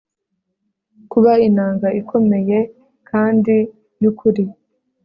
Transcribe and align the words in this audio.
kuba 1.11 1.31
inanga, 1.47 1.87
ikomeye 2.01 2.57
kandi 3.09 3.55
yukuri 4.01 4.43